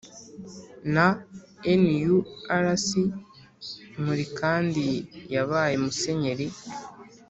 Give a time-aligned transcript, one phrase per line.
[0.93, 1.05] Na
[1.81, 2.83] nurc
[4.03, 4.85] muri kandi
[5.33, 6.47] yabaye musenyeri